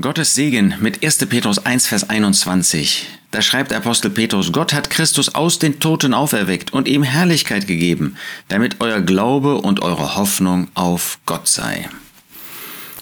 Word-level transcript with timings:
Gottes 0.00 0.34
Segen 0.34 0.74
mit 0.80 1.04
1. 1.04 1.18
Petrus 1.26 1.64
1, 1.64 1.86
Vers 1.86 2.10
21. 2.10 3.06
Da 3.30 3.40
schreibt 3.42 3.72
Apostel 3.72 4.10
Petrus, 4.10 4.50
Gott 4.50 4.72
hat 4.72 4.90
Christus 4.90 5.36
aus 5.36 5.60
den 5.60 5.78
Toten 5.78 6.14
auferweckt 6.14 6.72
und 6.72 6.88
ihm 6.88 7.04
Herrlichkeit 7.04 7.68
gegeben, 7.68 8.16
damit 8.48 8.80
euer 8.80 9.00
Glaube 9.00 9.58
und 9.58 9.82
eure 9.82 10.16
Hoffnung 10.16 10.66
auf 10.74 11.20
Gott 11.26 11.46
sei. 11.46 11.88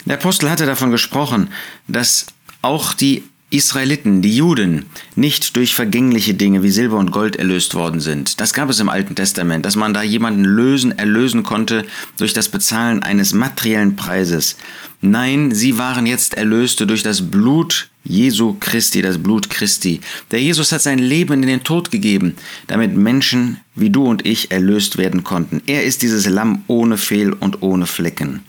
Der 0.05 0.17
Apostel 0.17 0.51
hatte 0.51 0.67
davon 0.67 0.91
gesprochen, 0.91 1.49
dass 1.87 2.27
auch 2.61 2.93
die 2.93 3.23
Israeliten, 3.53 4.21
die 4.21 4.35
Juden, 4.35 4.87
nicht 5.15 5.55
durch 5.55 5.75
vergängliche 5.75 6.33
Dinge 6.33 6.63
wie 6.63 6.71
Silber 6.71 6.97
und 6.97 7.11
Gold 7.11 7.35
erlöst 7.35 7.75
worden 7.75 7.99
sind. 7.99 8.41
Das 8.41 8.53
gab 8.53 8.69
es 8.69 8.79
im 8.79 8.89
Alten 8.89 9.15
Testament, 9.15 9.65
dass 9.65 9.75
man 9.75 9.93
da 9.93 10.01
jemanden 10.01 10.43
lösen, 10.43 10.97
erlösen 10.97 11.43
konnte 11.43 11.85
durch 12.17 12.33
das 12.33 12.49
Bezahlen 12.49 13.03
eines 13.03 13.33
materiellen 13.33 13.95
Preises. 13.95 14.57
Nein, 15.01 15.51
sie 15.53 15.77
waren 15.77 16.05
jetzt 16.05 16.33
Erlöste 16.33 16.87
durch 16.87 17.03
das 17.03 17.29
Blut 17.29 17.89
Jesu 18.03 18.55
Christi, 18.59 19.01
das 19.01 19.17
Blut 19.17 19.49
Christi. 19.49 20.01
Der 20.31 20.41
Jesus 20.41 20.71
hat 20.71 20.81
sein 20.81 20.99
Leben 20.99 21.43
in 21.43 21.47
den 21.47 21.63
Tod 21.63 21.91
gegeben, 21.91 22.35
damit 22.67 22.95
Menschen 22.95 23.59
wie 23.75 23.89
du 23.89 24.05
und 24.05 24.25
ich 24.25 24.51
erlöst 24.51 24.97
werden 24.97 25.23
konnten. 25.23 25.61
Er 25.67 25.83
ist 25.83 26.01
dieses 26.01 26.25
Lamm 26.27 26.63
ohne 26.67 26.97
Fehl 26.97 27.33
und 27.33 27.61
ohne 27.61 27.85
Flecken. 27.85 28.41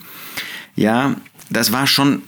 Ja, 0.77 1.17
das 1.51 1.73
war 1.73 1.87
schon 1.87 2.23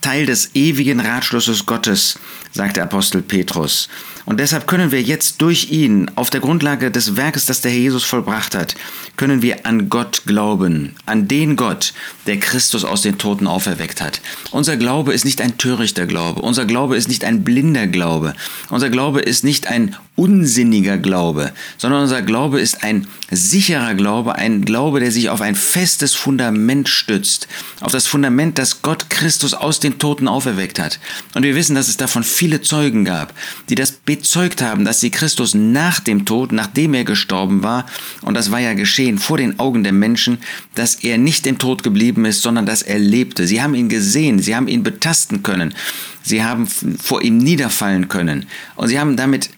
Teil 0.00 0.26
des 0.26 0.54
ewigen 0.54 1.00
Ratschlusses 1.00 1.66
Gottes, 1.66 2.18
sagt 2.52 2.76
der 2.76 2.84
Apostel 2.84 3.22
Petrus. 3.22 3.88
Und 4.28 4.40
deshalb 4.40 4.66
können 4.66 4.92
wir 4.92 5.00
jetzt 5.00 5.40
durch 5.40 5.70
ihn, 5.70 6.10
auf 6.14 6.28
der 6.28 6.42
Grundlage 6.42 6.90
des 6.90 7.16
Werkes, 7.16 7.46
das 7.46 7.62
der 7.62 7.70
Herr 7.70 7.78
Jesus 7.78 8.04
vollbracht 8.04 8.54
hat, 8.54 8.74
können 9.16 9.40
wir 9.40 9.64
an 9.64 9.88
Gott 9.88 10.24
glauben, 10.26 10.94
an 11.06 11.28
den 11.28 11.56
Gott, 11.56 11.94
der 12.26 12.38
Christus 12.38 12.84
aus 12.84 13.00
den 13.00 13.16
Toten 13.16 13.46
auferweckt 13.46 14.02
hat. 14.02 14.20
Unser 14.50 14.76
Glaube 14.76 15.14
ist 15.14 15.24
nicht 15.24 15.40
ein 15.40 15.56
törichter 15.56 16.06
Glaube, 16.06 16.42
unser 16.42 16.66
Glaube 16.66 16.96
ist 16.96 17.08
nicht 17.08 17.24
ein 17.24 17.42
blinder 17.42 17.86
Glaube, 17.86 18.34
unser 18.68 18.90
Glaube 18.90 19.20
ist 19.20 19.44
nicht 19.44 19.66
ein 19.66 19.96
unsinniger 20.14 20.98
Glaube, 20.98 21.52
sondern 21.78 22.02
unser 22.02 22.20
Glaube 22.20 22.60
ist 22.60 22.84
ein 22.84 23.06
sicherer 23.30 23.94
Glaube, 23.94 24.34
ein 24.34 24.62
Glaube, 24.62 25.00
der 25.00 25.10
sich 25.10 25.30
auf 25.30 25.40
ein 25.40 25.54
festes 25.54 26.14
Fundament 26.14 26.88
stützt, 26.90 27.48
auf 27.80 27.92
das 27.92 28.06
Fundament, 28.06 28.58
das 28.58 28.82
Gott 28.82 29.08
Christus 29.08 29.54
aus 29.54 29.80
den 29.88 29.98
Toten 29.98 30.28
auferweckt 30.28 30.78
hat. 30.78 30.98
Und 31.34 31.42
wir 31.42 31.54
wissen, 31.54 31.74
dass 31.74 31.88
es 31.88 31.96
davon 31.96 32.24
viele 32.24 32.60
Zeugen 32.60 33.04
gab, 33.04 33.34
die 33.68 33.74
das 33.74 33.92
bezeugt 33.92 34.62
haben, 34.62 34.84
dass 34.84 35.00
sie 35.00 35.10
Christus 35.10 35.54
nach 35.54 36.00
dem 36.00 36.24
Tod, 36.24 36.52
nachdem 36.52 36.94
er 36.94 37.04
gestorben 37.04 37.62
war, 37.62 37.86
und 38.22 38.34
das 38.34 38.50
war 38.50 38.60
ja 38.60 38.74
geschehen 38.74 39.18
vor 39.18 39.38
den 39.38 39.58
Augen 39.58 39.82
der 39.84 39.92
Menschen, 39.92 40.38
dass 40.74 40.96
er 40.96 41.18
nicht 41.18 41.46
im 41.46 41.58
Tod 41.58 41.82
geblieben 41.82 42.24
ist, 42.24 42.42
sondern 42.42 42.66
dass 42.66 42.82
er 42.82 42.98
lebte. 42.98 43.46
Sie 43.46 43.62
haben 43.62 43.74
ihn 43.74 43.88
gesehen, 43.88 44.38
sie 44.38 44.54
haben 44.54 44.68
ihn 44.68 44.82
betasten 44.82 45.42
können, 45.42 45.74
sie 46.22 46.44
haben 46.44 46.66
vor 46.66 47.22
ihm 47.22 47.38
niederfallen 47.38 48.08
können 48.08 48.46
und 48.76 48.88
sie 48.88 48.98
haben 48.98 49.16
damit 49.16 49.50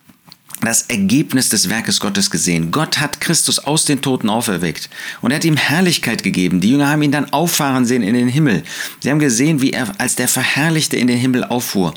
das 0.61 0.83
Ergebnis 0.83 1.49
des 1.49 1.69
Werkes 1.69 2.01
Gottes 2.01 2.31
gesehen. 2.31 2.71
Gott 2.71 2.99
hat 2.99 3.21
Christus 3.21 3.59
aus 3.59 3.85
den 3.85 4.03
Toten 4.03 4.29
auferweckt 4.29 4.91
und 5.21 5.31
er 5.31 5.37
hat 5.37 5.45
ihm 5.45 5.57
Herrlichkeit 5.57 6.23
gegeben. 6.23 6.61
Die 6.61 6.71
Jünger 6.71 6.89
haben 6.89 7.03
ihn 7.03 7.13
dann 7.13 7.33
auffahren 7.33 7.87
sehen 7.87 8.03
in 8.03 8.15
den 8.15 8.29
Himmel. 8.29 8.63
Sie 9.01 9.11
haben 9.11 9.19
gesehen, 9.19 9.63
wie 9.63 9.73
er 9.73 9.93
als 9.99 10.17
der 10.17 10.29
Verherrlichte 10.29 10.97
in 10.97 11.07
den 11.07 11.19
Himmel 11.19 11.45
auffuhr. 11.45 11.95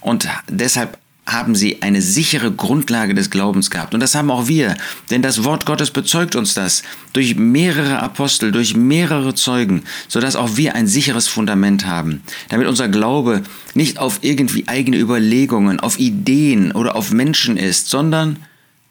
Und 0.00 0.28
deshalb 0.48 0.98
haben 1.28 1.54
sie 1.54 1.82
eine 1.82 2.02
sichere 2.02 2.50
Grundlage 2.50 3.14
des 3.14 3.30
Glaubens 3.30 3.70
gehabt. 3.70 3.94
Und 3.94 4.00
das 4.00 4.14
haben 4.14 4.30
auch 4.30 4.48
wir, 4.48 4.76
denn 5.10 5.22
das 5.22 5.44
Wort 5.44 5.66
Gottes 5.66 5.90
bezeugt 5.90 6.36
uns 6.36 6.54
das 6.54 6.82
durch 7.12 7.36
mehrere 7.36 8.00
Apostel, 8.00 8.50
durch 8.50 8.74
mehrere 8.74 9.34
Zeugen, 9.34 9.82
sodass 10.08 10.36
auch 10.36 10.56
wir 10.56 10.74
ein 10.74 10.86
sicheres 10.86 11.28
Fundament 11.28 11.86
haben, 11.86 12.22
damit 12.48 12.66
unser 12.66 12.88
Glaube 12.88 13.42
nicht 13.74 13.98
auf 13.98 14.20
irgendwie 14.22 14.66
eigene 14.68 14.96
Überlegungen, 14.98 15.80
auf 15.80 15.98
Ideen 15.98 16.72
oder 16.72 16.96
auf 16.96 17.12
Menschen 17.12 17.56
ist, 17.56 17.90
sondern 17.90 18.38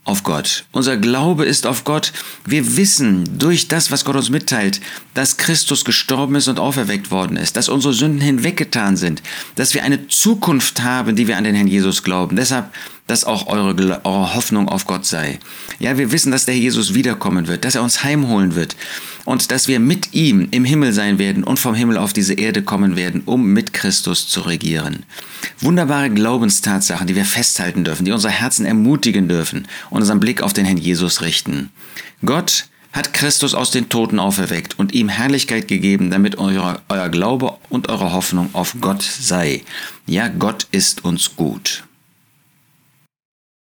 auf 0.07 0.23
Gott. 0.23 0.63
Unser 0.71 0.95
Glaube 0.97 1.45
ist 1.45 1.67
auf 1.67 1.83
Gott. 1.83 2.13
Wir 2.45 2.77
wissen 2.77 3.37
durch 3.37 3.67
das, 3.67 3.91
was 3.91 4.05
Gott 4.05 4.15
uns 4.15 4.29
mitteilt, 4.29 4.79
dass 5.13 5.37
Christus 5.37 5.83
gestorben 5.83 6.35
ist 6.35 6.47
und 6.47 6.59
auferweckt 6.59 7.11
worden 7.11 7.35
ist, 7.35 7.57
dass 7.57 7.67
unsere 7.67 7.93
Sünden 7.93 8.21
hinweggetan 8.21 8.95
sind, 8.95 9.21
dass 9.55 9.73
wir 9.73 9.83
eine 9.83 10.07
Zukunft 10.07 10.81
haben, 10.81 11.15
die 11.17 11.27
wir 11.27 11.37
an 11.37 11.43
den 11.43 11.55
Herrn 11.55 11.67
Jesus 11.67 12.03
glauben. 12.03 12.37
Deshalb 12.37 12.71
dass 13.07 13.23
auch 13.23 13.47
eure, 13.47 14.01
eure 14.03 14.35
Hoffnung 14.35 14.67
auf 14.67 14.85
Gott 14.85 15.05
sei. 15.05 15.39
Ja, 15.79 15.97
wir 15.97 16.11
wissen, 16.11 16.31
dass 16.31 16.45
der 16.45 16.57
Jesus 16.57 16.93
wiederkommen 16.93 17.47
wird, 17.47 17.65
dass 17.65 17.75
er 17.75 17.83
uns 17.83 18.03
heimholen 18.03 18.55
wird 18.55 18.75
und 19.25 19.51
dass 19.51 19.67
wir 19.67 19.79
mit 19.79 20.13
ihm 20.13 20.47
im 20.51 20.65
Himmel 20.65 20.93
sein 20.93 21.17
werden 21.17 21.43
und 21.43 21.59
vom 21.59 21.73
Himmel 21.73 21.97
auf 21.97 22.13
diese 22.13 22.33
Erde 22.33 22.61
kommen 22.61 22.95
werden, 22.95 23.23
um 23.25 23.47
mit 23.47 23.73
Christus 23.73 24.27
zu 24.27 24.41
regieren. 24.41 25.03
Wunderbare 25.59 26.09
Glaubenstatsachen, 26.09 27.07
die 27.07 27.15
wir 27.15 27.25
festhalten 27.25 27.83
dürfen, 27.83 28.05
die 28.05 28.11
unser 28.11 28.29
Herzen 28.29 28.65
ermutigen 28.65 29.27
dürfen 29.27 29.67
und 29.89 30.01
unseren 30.01 30.19
Blick 30.19 30.41
auf 30.41 30.53
den 30.53 30.65
Herrn 30.65 30.77
Jesus 30.77 31.21
richten. 31.21 31.69
Gott 32.25 32.65
hat 32.93 33.13
Christus 33.13 33.53
aus 33.53 33.71
den 33.71 33.89
Toten 33.89 34.19
auferweckt 34.19 34.79
und 34.79 34.93
ihm 34.93 35.07
Herrlichkeit 35.07 35.67
gegeben, 35.67 36.09
damit 36.09 36.37
euer, 36.37 36.81
euer 36.89 37.09
Glaube 37.09 37.57
und 37.69 37.89
eure 37.89 38.11
Hoffnung 38.11 38.49
auf 38.53 38.75
Gott 38.81 39.03
sei. 39.03 39.61
Ja, 40.05 40.29
Gott 40.29 40.67
ist 40.71 41.05
uns 41.05 41.35
gut. 41.35 41.86